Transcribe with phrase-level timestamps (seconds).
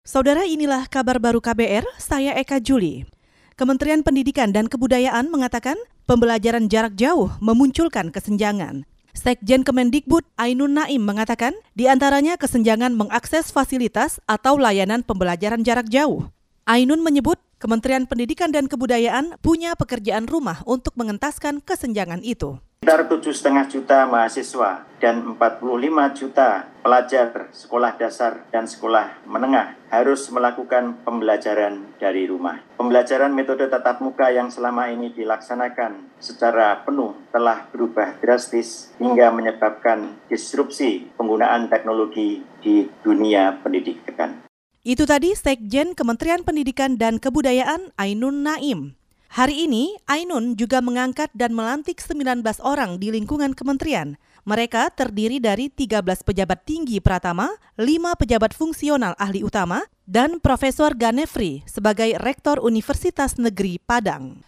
[0.00, 3.04] Saudara inilah kabar baru KBR, saya Eka Juli.
[3.52, 5.76] Kementerian Pendidikan dan Kebudayaan mengatakan
[6.08, 8.88] pembelajaran jarak jauh memunculkan kesenjangan.
[9.12, 16.32] Sekjen Kemendikbud Ainun Naim mengatakan di antaranya kesenjangan mengakses fasilitas atau layanan pembelajaran jarak jauh.
[16.64, 22.56] Ainun menyebut Kementerian Pendidikan dan Kebudayaan punya pekerjaan rumah untuk mengentaskan kesenjangan itu.
[22.90, 25.62] Sekitar 7,5 juta mahasiswa dan 45
[26.10, 32.58] juta pelajar sekolah dasar dan sekolah menengah harus melakukan pembelajaran dari rumah.
[32.74, 40.18] Pembelajaran metode tatap muka yang selama ini dilaksanakan secara penuh telah berubah drastis hingga menyebabkan
[40.26, 44.42] disrupsi penggunaan teknologi di dunia pendidikan.
[44.82, 48.98] Itu tadi Sekjen Kementerian Pendidikan dan Kebudayaan Ainun Naim.
[49.30, 54.18] Hari ini, Ainun juga mengangkat dan melantik 19 orang di lingkungan kementerian.
[54.42, 57.46] Mereka terdiri dari 13 pejabat tinggi Pratama,
[57.78, 64.42] 5 pejabat fungsional ahli utama, dan Profesor Ganefri sebagai Rektor Universitas Negeri Padang.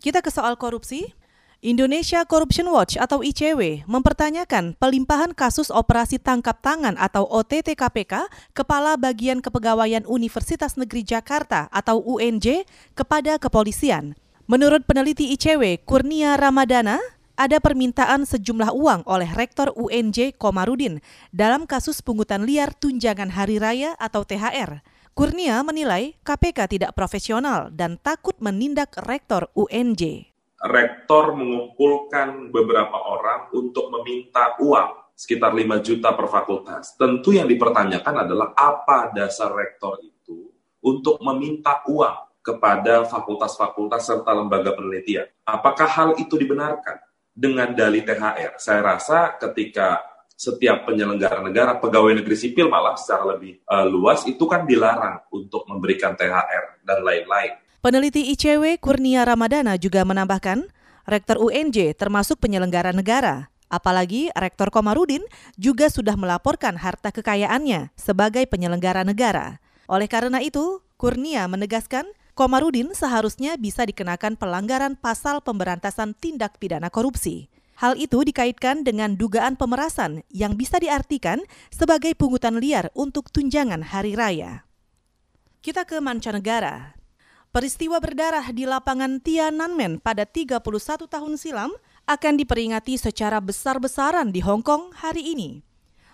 [0.00, 1.12] Kita ke soal korupsi.
[1.62, 8.98] Indonesia Corruption Watch atau ICW mempertanyakan pelimpahan kasus operasi tangkap tangan atau OTT KPK Kepala
[8.98, 12.66] Bagian Kepegawaian Universitas Negeri Jakarta atau UNJ
[12.98, 14.18] kepada kepolisian.
[14.52, 17.00] Menurut peneliti ICW, Kurnia Ramadana,
[17.40, 21.00] ada permintaan sejumlah uang oleh Rektor UNJ Komarudin
[21.32, 24.84] dalam kasus pungutan liar tunjangan hari raya atau THR.
[25.16, 30.28] Kurnia menilai KPK tidak profesional dan takut menindak Rektor UNJ.
[30.68, 36.92] Rektor mengumpulkan beberapa orang untuk meminta uang sekitar 5 juta per fakultas.
[37.00, 40.52] Tentu yang dipertanyakan adalah apa dasar rektor itu
[40.84, 45.30] untuk meminta uang kepada fakultas-fakultas serta lembaga penelitian.
[45.46, 46.98] Apakah hal itu dibenarkan
[47.32, 48.58] dengan dalih THR?
[48.58, 50.02] Saya rasa ketika
[50.34, 55.62] setiap penyelenggara negara, pegawai negeri sipil malah secara lebih uh, luas itu kan dilarang untuk
[55.70, 57.62] memberikan THR dan lain-lain.
[57.78, 60.66] Peneliti ICW Kurnia Ramadana juga menambahkan,
[61.02, 63.50] Rektor UNJ termasuk penyelenggara negara.
[63.66, 65.24] Apalagi Rektor Komarudin
[65.58, 69.58] juga sudah melaporkan harta kekayaannya sebagai penyelenggara negara.
[69.90, 77.52] Oleh karena itu, Kurnia menegaskan Komarudin seharusnya bisa dikenakan pelanggaran pasal pemberantasan tindak pidana korupsi.
[77.76, 84.16] Hal itu dikaitkan dengan dugaan pemerasan yang bisa diartikan sebagai pungutan liar untuk tunjangan hari
[84.16, 84.64] raya.
[85.60, 86.96] Kita ke mancanegara.
[87.52, 90.64] Peristiwa berdarah di lapangan Tiananmen pada 31
[91.04, 91.68] tahun silam
[92.08, 95.71] akan diperingati secara besar-besaran di Hong Kong hari ini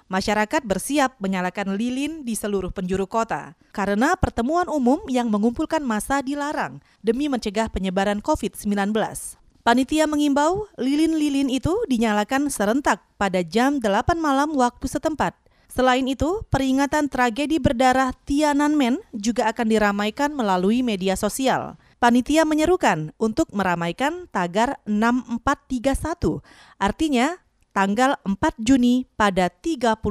[0.08, 6.80] masyarakat bersiap menyalakan lilin di seluruh penjuru kota karena pertemuan umum yang mengumpulkan massa dilarang
[7.00, 8.92] demi mencegah penyebaran COVID-19.
[9.62, 15.36] Panitia mengimbau lilin-lilin itu dinyalakan serentak pada jam 8 malam waktu setempat.
[15.68, 21.76] Selain itu, peringatan tragedi berdarah Tiananmen juga akan diramaikan melalui media sosial.
[22.00, 26.40] Panitia menyerukan untuk meramaikan tagar 6431,
[26.80, 27.36] artinya
[27.78, 30.02] tanggal 4 Juni pada 31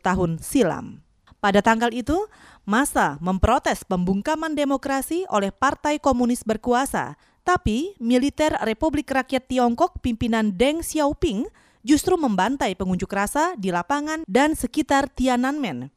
[0.00, 1.04] tahun silam.
[1.36, 2.16] Pada tanggal itu,
[2.64, 10.80] masa memprotes pembungkaman demokrasi oleh Partai Komunis berkuasa, tapi militer Republik Rakyat Tiongkok pimpinan Deng
[10.80, 11.44] Xiaoping
[11.84, 15.92] justru membantai pengunjuk rasa di lapangan dan sekitar Tiananmen.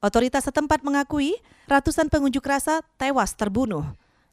[0.00, 1.36] Otoritas setempat mengakui
[1.68, 3.84] ratusan pengunjuk rasa tewas terbunuh.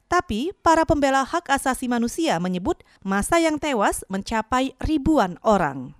[0.08, 5.99] Tapi para pembela hak asasi manusia menyebut masa yang tewas mencapai ribuan orang.